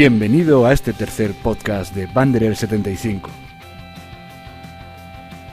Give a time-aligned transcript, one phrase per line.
[0.00, 3.28] Bienvenido a este tercer podcast de Banderer 75.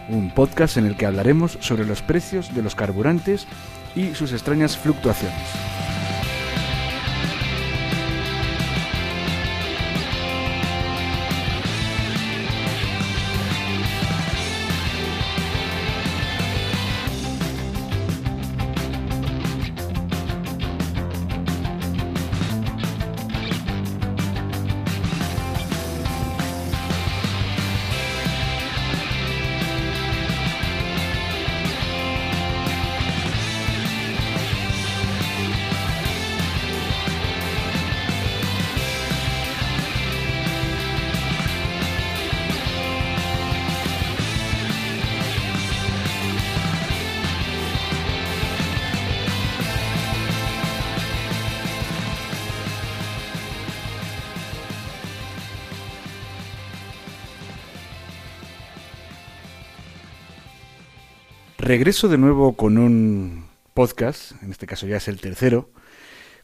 [0.07, 3.45] Un podcast en el que hablaremos sobre los precios de los carburantes
[3.93, 5.66] y sus extrañas fluctuaciones.
[61.67, 65.69] Regreso de nuevo con un podcast, en este caso ya es el tercero.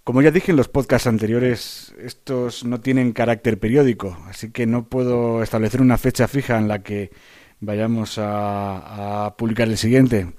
[0.04, 4.90] Como ya dije en los podcasts anteriores, estos no tienen carácter periódico, así que no
[4.90, 7.10] puedo establecer una fecha fija en la que
[7.62, 10.34] vayamos a, publicar el siguiente.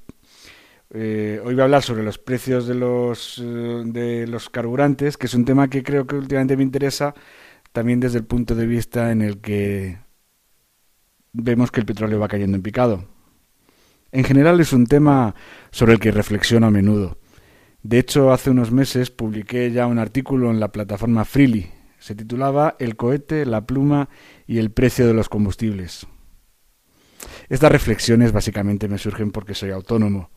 [0.91, 5.29] Eh, hoy voy a hablar sobre los precios de los, eh, de los carburantes, que
[5.29, 7.15] es un tema que creo que últimamente me interesa
[7.73, 9.97] también desde el punto de vista en el que
[11.33, 13.14] vemos que el petróleo va cayendo en picado.
[14.15, 15.35] En general es un tema
[15.73, 17.19] sobre el que reflexiono a menudo.
[17.83, 21.69] De hecho, hace unos meses publiqué ya un artículo en la plataforma Freely.
[21.99, 24.09] Se titulaba El cohete, la pluma
[24.47, 26.07] y el precio de los combustibles.
[27.49, 30.31] Estas reflexiones básicamente me surgen porque soy autónomo.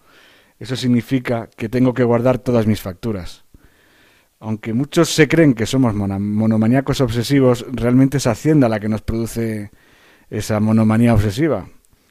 [0.57, 3.45] Eso significa que tengo que guardar todas mis facturas.
[4.39, 9.69] Aunque muchos se creen que somos monomaníacos obsesivos, realmente es Hacienda la que nos produce
[10.31, 11.67] esa monomanía obsesiva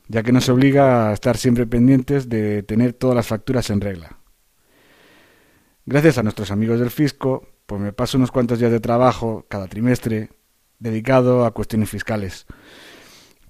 [0.09, 4.19] ya que nos obliga a estar siempre pendientes de tener todas las facturas en regla.
[5.85, 9.67] Gracias a nuestros amigos del fisco, pues me paso unos cuantos días de trabajo cada
[9.67, 10.31] trimestre
[10.79, 12.47] dedicado a cuestiones fiscales.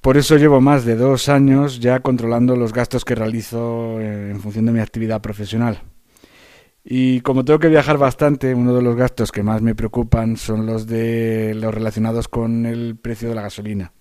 [0.01, 4.41] Por eso llevo más de dos años ya controlando los gastos que realizo eh, en
[4.41, 5.83] función de mi actividad profesional.
[6.85, 10.67] Y como tengo que viajar bastante, uno de los gastos que más me preocupan son
[10.67, 13.93] los de los relacionados con el precio de la gasolina.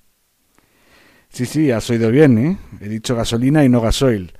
[1.35, 2.57] Sí, sí, has oído bien, ¿eh?
[2.79, 4.31] He dicho gasolina y no gasoil.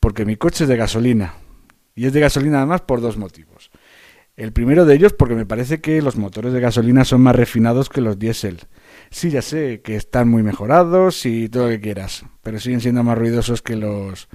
[0.00, 1.34] Porque mi coche es de gasolina.
[1.94, 3.70] Y es de gasolina además por dos motivos.
[4.34, 7.90] El primero de ellos porque me parece que los motores de gasolina son más refinados
[7.90, 8.60] que los diésel.
[9.10, 13.04] Sí, ya sé que están muy mejorados y todo lo que quieras, pero siguen siendo
[13.04, 14.30] más ruidosos que los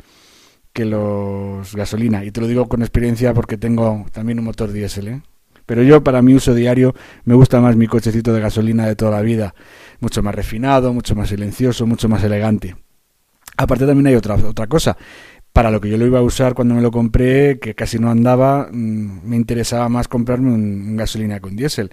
[0.73, 2.23] que los gasolina.
[2.23, 5.21] Y te lo digo con experiencia porque tengo también un motor diésel, ¿eh?
[5.69, 9.11] Pero yo, para mi uso diario, me gusta más mi cochecito de gasolina de toda
[9.11, 9.53] la vida.
[9.99, 12.75] Mucho más refinado, mucho más silencioso, mucho más elegante.
[13.55, 14.97] Aparte también hay otra, otra cosa.
[15.53, 18.09] Para lo que yo lo iba a usar cuando me lo compré, que casi no
[18.09, 21.91] andaba, mm, me interesaba más comprarme un, gasolina con diésel.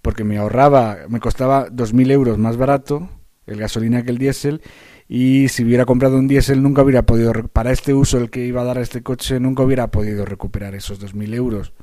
[0.00, 3.10] Porque me ahorraba, me costaba 2.000 euros más barato
[3.46, 4.62] el gasolina que el diésel
[5.06, 8.62] y si hubiera comprado un diésel nunca hubiera podido, para este uso el que iba
[8.62, 11.74] a dar a este coche, nunca hubiera podido recuperar esos 2.000 euros.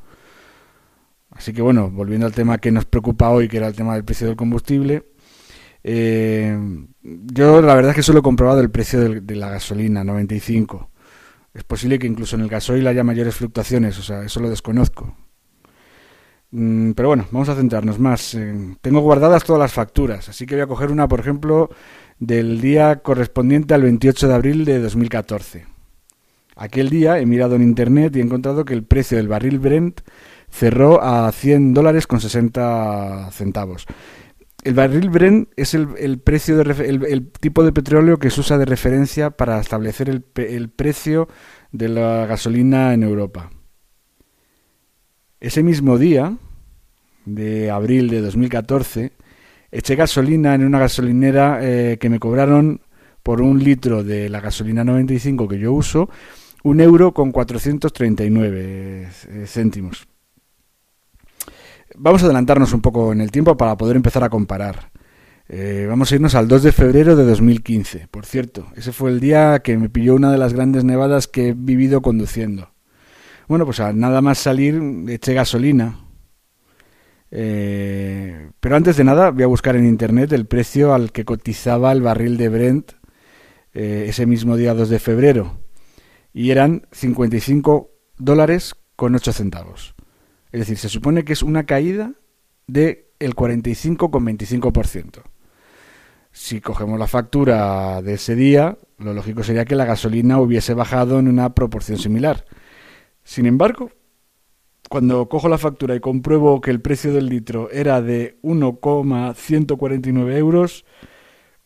[1.35, 4.06] Así que bueno, volviendo al tema que nos preocupa hoy, que era el tema del
[4.06, 5.03] precio del combustible,
[5.84, 6.57] eh,
[7.03, 10.90] yo la verdad es que solo he comprobado el precio de, la gasolina, 95.
[11.53, 15.16] Es posible que incluso en el gasoil haya mayores fluctuaciones, o sea, eso lo desconozco.
[16.51, 18.38] Mm, pero bueno, vamos a centrarnos más.
[18.81, 21.69] tengo guardadas todas las facturas, así que voy a coger una, por ejemplo,
[22.18, 25.66] del día correspondiente al 28 de abril de 2014.
[26.56, 30.01] Aquel día he mirado en internet y he encontrado que el precio del barril Brent
[30.55, 33.85] cerró a 100 dólares con 60 centavos.
[34.63, 38.65] El barril Brent es el, precio de, el, tipo de petróleo que se usa de
[38.65, 41.27] referencia para establecer el, el precio
[41.71, 43.51] de la gasolina en Europa.
[45.39, 46.35] Ese mismo día,
[47.25, 49.12] de abril de 2014,
[49.71, 52.81] eché gasolina en una gasolinera eh, que me cobraron
[53.21, 56.09] por un litro de la gasolina 95 que yo uso,
[56.63, 60.07] un euro con 439 eh, céntimos.
[61.97, 64.92] Vamos a adelantarnos un poco en el tiempo para poder empezar a comparar.
[65.47, 68.07] Eh, vamos a irnos al 2 de febrero de 2015.
[68.09, 71.50] Por cierto, ese fue el día que me pilló una de las grandes nevadas que
[71.50, 72.71] he vivido conduciendo.
[73.47, 76.00] Bueno, pues nada más salir eché gasolina.
[77.31, 81.92] Eh, pero antes de nada voy a buscar en internet el precio al que cotizaba
[81.92, 82.92] el barril de Brent
[83.74, 85.59] eh, ese mismo día 2 de febrero.
[86.33, 89.94] Y eran 55 dólares con 8 centavos.
[90.56, 92.13] Es decir, se supone que es una caída
[92.66, 95.22] del 45,25%.
[96.31, 101.19] Si cogemos la factura de ese día, lo lógico sería que la gasolina hubiese bajado
[101.19, 102.46] en una proporción similar.
[103.25, 103.92] Sin embargo,
[104.90, 110.86] cuando cojo la factura y compruebo que el precio del litro era de 1,149 euros,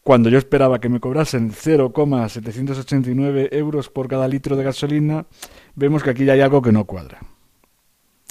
[0.02, 5.28] cuando yo esperaba que me cobrasen 0,789 euros por cada litro de gasolina,
[5.76, 7.20] vemos que aquí ya hay algo que no cuadra.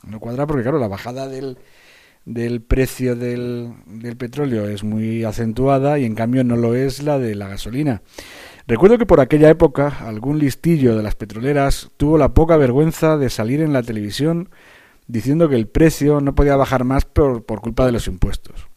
[0.07, 1.59] No cuadra porque, claro, la bajada del,
[2.25, 3.73] del precio del,
[4.19, 8.03] petróleo es muy acentuada y en cambio no lo es la de la gasolina.
[8.67, 13.31] Recuerdo que por aquella época algún listillo de las petroleras tuvo la poca vergüenza de
[13.31, 14.51] salir en la televisión
[15.07, 18.69] diciendo que el precio no podía bajar más por, por culpa de los impuestos.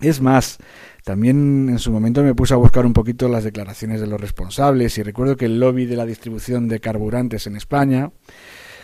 [0.00, 0.58] Es más,
[1.04, 4.98] también en su momento me puse a buscar un poquito las declaraciones de los responsables
[4.98, 8.10] y recuerdo que el lobby de la distribución de carburantes en España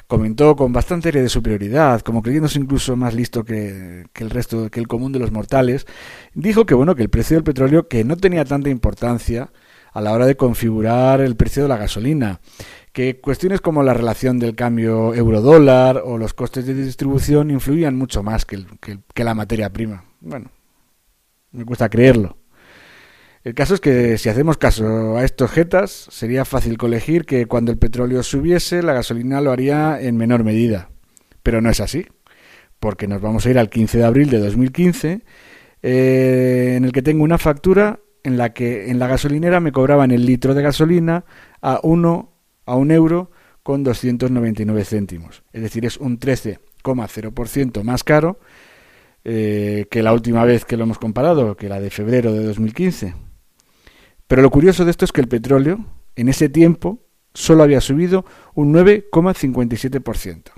[0.06, 4.81] comentó con bastante aire de superioridad, como creyéndose incluso más listo que, el resto, que
[4.81, 5.87] el común de los mortales,
[6.34, 9.50] dijo que bueno, que el precio del petróleo que no tenía tanta importancia
[9.93, 12.40] a la hora de configurar el precio de la gasolina,
[12.93, 18.22] que cuestiones como la relación del cambio euro-dólar o los costes de distribución influían mucho
[18.22, 20.04] más que, que la materia prima.
[20.20, 20.50] Bueno,
[21.52, 22.41] me cuesta creerlo.
[23.44, 27.72] El caso es que si hacemos caso a estos jetas, sería fácil colegir que cuando
[27.72, 30.90] el petróleo subiese, la gasolina lo haría en menor medida.
[31.42, 32.06] Pero no es así,
[32.78, 35.22] porque nos vamos a ir al 15 de abril de 2015,
[35.82, 40.12] eh, en el que tengo una factura en la que en la gasolinera me cobraban
[40.12, 41.24] el litro de gasolina
[41.60, 42.32] a 1
[42.66, 43.32] a un euro
[43.64, 45.42] con 299 céntimos.
[45.52, 48.38] Es decir, es un 13,0% más caro
[49.24, 53.31] eh, que la última vez que lo hemos comparado, que la de febrero de 2015.
[54.32, 55.84] Pero lo curioso de esto es que el petróleo,
[56.17, 58.25] en ese tiempo, solo había subido
[58.55, 60.52] un 9,57%.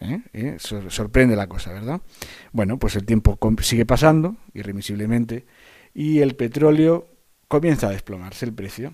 [0.00, 0.22] ¿Eh?
[0.34, 0.56] ¿Eh?
[0.58, 2.02] Sorprende la cosa, ¿verdad?
[2.52, 5.46] Bueno, pues el tiempo sigue pasando, irremisiblemente,
[5.94, 7.08] y el petróleo
[7.48, 8.92] comienza a desplomarse el precio.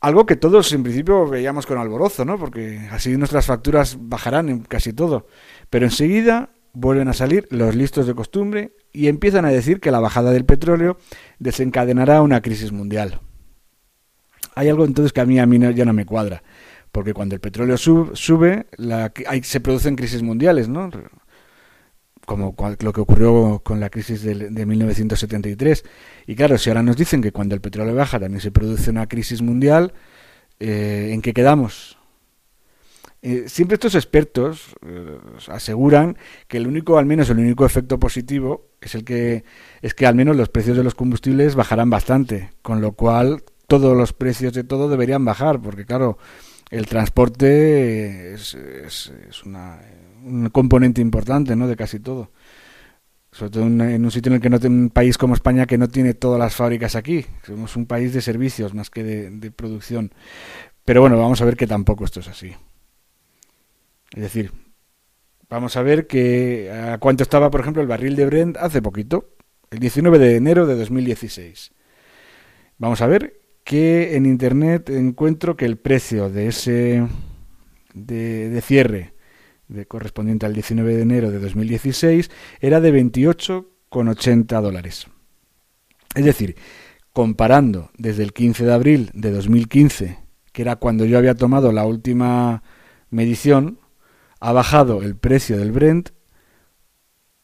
[0.00, 2.38] Algo que todos en principio veíamos con alborozo, ¿no?
[2.38, 5.26] Porque así nuestras facturas bajarán en casi todo.
[5.68, 10.00] Pero enseguida vuelven a salir los listos de costumbre y empiezan a decir que la
[10.00, 10.98] bajada del petróleo
[11.38, 13.20] desencadenará una crisis mundial.
[14.54, 16.42] Hay algo entonces que a mí, a mí ya no me cuadra,
[16.92, 20.90] porque cuando el petróleo sube, la, hay, se producen crisis mundiales, ¿no?
[22.26, 25.84] Como lo que ocurrió con la crisis de, de 1973.
[26.26, 29.06] Y claro, si ahora nos dicen que cuando el petróleo baja también se produce una
[29.06, 29.94] crisis mundial,
[30.60, 31.99] eh, ¿en qué quedamos?
[33.22, 35.18] Eh, siempre estos expertos eh,
[35.48, 36.16] aseguran
[36.48, 39.44] que el único, al menos el único efecto positivo es el que
[39.82, 43.94] es que al menos los precios de los combustibles bajarán bastante, con lo cual todos
[43.96, 46.16] los precios de todo deberían bajar, porque claro,
[46.70, 49.12] el transporte es, es,
[49.44, 51.68] un componente importante, ¿no?
[51.68, 52.30] De casi todo.
[53.32, 55.78] Sobre todo en, un sitio en el que no tiene un país como España que
[55.78, 57.26] no tiene todas las fábricas aquí.
[57.46, 60.12] Somos un país de servicios más que de producción.
[60.84, 62.54] Pero bueno, vamos a ver que tampoco esto es así.
[64.14, 64.52] Es decir,
[65.48, 69.34] vamos a ver que a cuánto estaba, por ejemplo, el barril de Brent hace poquito,
[69.70, 71.72] el 19 de enero de 2016.
[72.78, 77.06] Vamos a ver que en internet encuentro que el precio de ese
[77.94, 79.14] de, cierre
[79.86, 82.30] correspondiente al 19 de enero de 2016
[82.60, 85.06] era de 28,80 dólares.
[86.14, 86.56] Es decir,
[87.12, 90.18] comparando desde el 15 de abril de 2015,
[90.52, 92.62] que era cuando yo había tomado la última
[93.10, 93.78] medición,
[94.40, 96.10] ha bajado el precio del Brent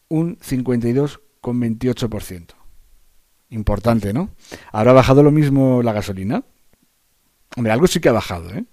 [0.09, 2.55] un 52,28%.
[3.50, 4.31] Importante, ¿no?
[4.73, 6.43] ¿Habrá bajado lo mismo la gasolina?
[7.57, 8.65] Hombre, algo sí que ha bajado, ¿eh?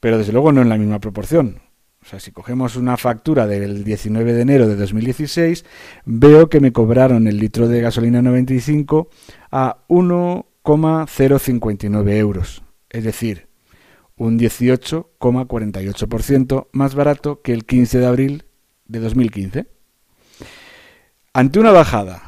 [0.00, 1.60] Pero desde luego no en la misma proporción.
[2.02, 5.64] O sea, si cogemos una factura del 19 de enero de 2016,
[6.04, 9.08] veo que me cobraron el litro de gasolina 95
[9.52, 12.64] a 1,059 euros.
[12.90, 13.46] Es decir,
[14.22, 18.44] un 18,48% más barato que el 15 de abril
[18.86, 19.66] de 2015.
[21.32, 22.22] Ante una bajada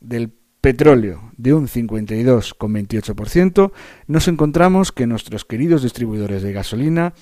[0.00, 3.70] del petróleo de un 52,28%,
[4.06, 7.12] nos encontramos que nuestros queridos distribuidores de gasolina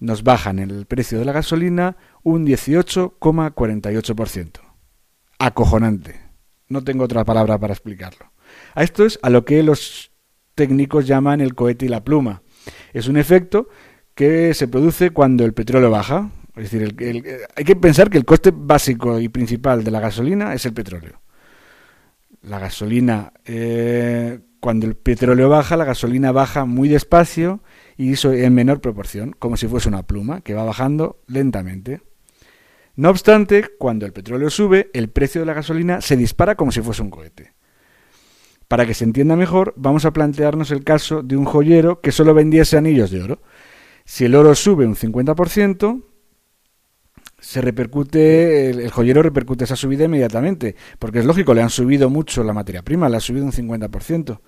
[0.00, 4.60] nos bajan el precio de la gasolina un 18,48%.
[5.38, 6.20] Acojonante.
[6.68, 8.32] No tengo otra palabra para explicarlo.
[8.74, 10.12] A esto es a lo que los
[10.54, 12.42] técnicos llaman el cohete y la pluma
[12.92, 13.68] es un efecto
[14.14, 16.30] que se produce cuando el petróleo baja.
[16.56, 16.94] Es decir,
[17.56, 21.20] hay que pensar que el coste básico y principal de la gasolina es el petróleo.
[22.42, 27.60] La gasolina, eh, cuando el petróleo baja, la gasolina baja muy despacio
[27.96, 32.02] y eso en menor proporción, como si fuese una pluma que va bajando lentamente.
[32.94, 36.82] No obstante, cuando el petróleo sube, el precio de la gasolina se dispara como si
[36.82, 37.54] fuese un cohete.
[38.72, 42.32] Para que se entienda mejor, vamos a plantearnos el caso de un joyero que solo
[42.32, 43.42] vendiese anillos de oro.
[44.06, 46.02] Si el oro sube un 50%,
[47.38, 52.42] se repercute, el, joyero repercute esa subida inmediatamente, porque es lógico, le han subido mucho
[52.44, 54.40] la materia prima, le ha subido un 50%.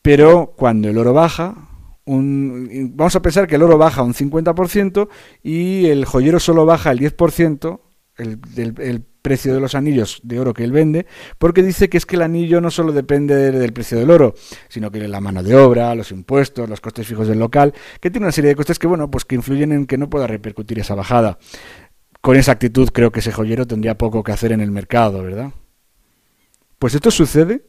[0.00, 1.56] Pero cuando el oro baja,
[2.04, 5.08] un, vamos a pensar que el oro baja un 50%
[5.42, 7.80] y el joyero solo baja el 10%,
[8.16, 8.40] el,
[8.78, 11.06] el, precio de los anillos de oro que él vende,
[11.38, 14.34] porque dice que es que el anillo no solo depende del, precio del oro,
[14.68, 18.26] sino que la mano de obra, los impuestos, los costes fijos del local, que tiene
[18.26, 20.94] una serie de costes que, bueno, pues que influyen en que no pueda repercutir esa
[20.94, 21.38] bajada.
[22.20, 25.52] Con esa actitud creo que ese joyero tendría poco que hacer en el mercado, ¿verdad?
[26.78, 27.64] Pues esto sucede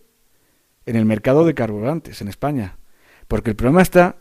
[0.86, 2.78] en el mercado de carburantes en España,
[3.28, 4.18] porque el problema está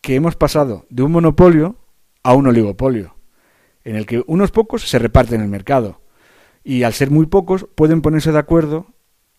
[0.00, 1.76] que hemos pasado de un monopolio
[2.22, 3.16] a un oligopolio,
[3.84, 6.01] en el que unos pocos se reparten el mercado
[6.64, 8.86] y al ser muy pocos pueden ponerse de acuerdo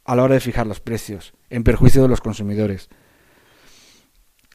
[0.05, 2.89] a la hora de fijar los precios, en perjuicio de los consumidores.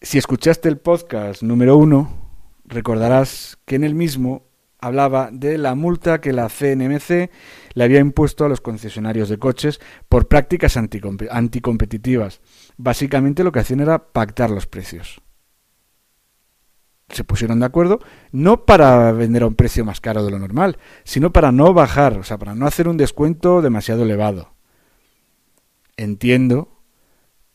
[0.02, 2.30] Si escuchaste el podcast número uno,
[2.64, 4.46] recordarás que en el mismo
[4.78, 7.30] hablaba de la multa que la CNMC
[7.74, 12.40] le había impuesto a los concesionarios de coches por prácticas anticompetitivas.
[12.76, 15.20] Básicamente lo que hacían era pactar los precios
[17.10, 18.00] se pusieron de acuerdo
[18.32, 22.18] no para vender a un precio más caro de lo normal, sino para no bajar,
[22.18, 24.52] o sea, para no hacer un descuento demasiado elevado.
[25.96, 26.82] Entiendo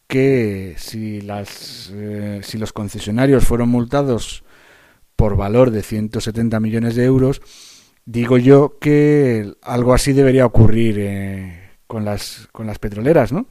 [0.07, 4.43] que si, las, eh, si los concesionarios fueron multados
[5.15, 7.41] por valor de 170 millones de euros,
[8.05, 13.47] digo yo que algo así debería ocurrir eh, con, las, con las petroleras, ¿no?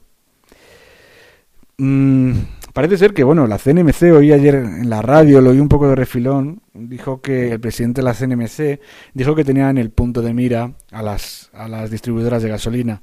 [1.78, 2.32] Mm,
[2.72, 5.88] Parece ser que, bueno, la CNMC hoy ayer en la radio, lo oí un poco
[5.88, 8.80] de refilón, dijo que el presidente de la CNMC
[9.12, 13.02] dijo que tenía en el punto de mira a las, a las distribuidoras de gasolina,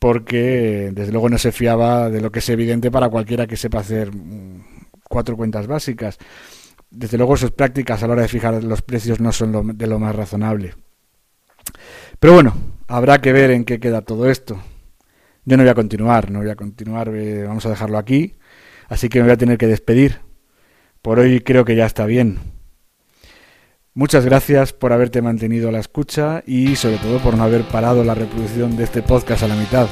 [0.00, 3.78] porque desde luego no se fiaba de lo que es evidente para cualquiera que sepa
[3.78, 4.64] hacer mm,
[5.08, 6.18] cuatro cuentas básicas.
[6.90, 10.00] Desde luego sus prácticas a la hora de fijar los precios no son de lo
[10.00, 10.74] más razonable.
[12.18, 12.54] Pero bueno,
[12.88, 14.60] habrá que ver en qué queda todo esto.
[15.44, 17.12] Yo no voy a continuar, no voy a continuar,
[17.46, 18.34] vamos a dejarlo aquí.
[18.88, 20.20] Así que me voy a tener que despedir.
[21.02, 22.38] Por hoy creo que ya está bien.
[23.94, 28.04] Muchas gracias por haberte mantenido a la escucha y sobre todo por no haber parado
[28.04, 29.88] la reproducción de este podcast a la mitad.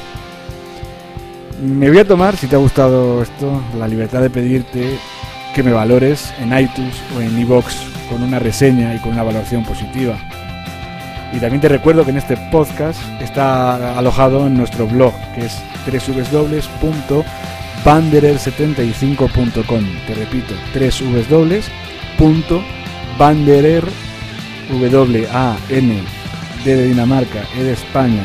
[1.62, 4.98] Me voy a tomar, si te ha gustado esto, la libertad de pedirte
[5.54, 7.74] que me valores en iTunes o en iVoox
[8.10, 10.18] con una reseña y con una valoración positiva.
[11.32, 15.60] Y también te recuerdo que en este podcast está alojado en nuestro blog, que es
[15.86, 17.24] www
[17.86, 19.84] banderer75.com.
[20.06, 21.02] Te repito, tres
[22.18, 23.84] www.banderer,
[24.68, 26.02] W A N
[26.64, 28.24] D de Dinamarca, E de España,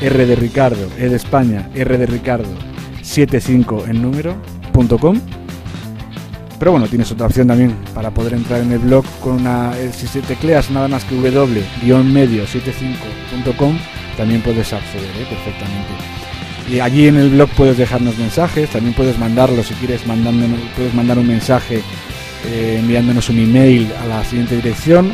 [0.00, 2.48] R de Ricardo, E de España, R de Ricardo,
[3.02, 5.20] 75 en número.com.
[6.58, 9.78] Pero bueno, tienes otra opción también para poder entrar en el blog con una.
[9.78, 13.78] Eh, si te tecleas nada más que w-medio75.com,
[14.16, 15.26] también puedes acceder ¿eh?
[15.28, 16.25] perfectamente.
[16.68, 20.02] Y allí en el blog puedes dejarnos mensajes, también puedes mandarlo si quieres,
[20.76, 21.82] puedes mandar un mensaje
[22.46, 25.12] eh, enviándonos un email a la siguiente dirección,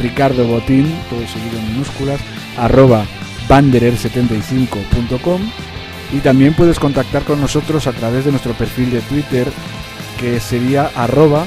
[0.00, 2.20] Ricardo Botín, todo seguido en minúsculas,
[2.58, 3.04] arroba
[3.48, 5.40] banderer75.com
[6.12, 9.48] y también puedes contactar con nosotros a través de nuestro perfil de Twitter
[10.18, 11.46] que sería arroba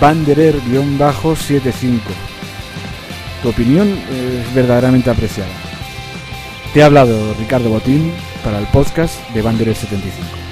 [0.00, 2.00] banderer-75.
[3.42, 5.67] Tu opinión es verdaderamente apreciada.
[6.78, 8.12] Te ha hablado Ricardo Botín
[8.44, 10.47] para el podcast de Banderer 75.